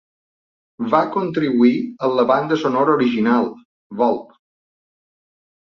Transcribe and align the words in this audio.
Va 0.93 1.01
contribuir 1.15 1.75
en 2.07 2.15
la 2.21 2.25
banda 2.33 2.59
sonora 2.63 2.97
Original, 3.01 3.47
Vol. 4.01 4.19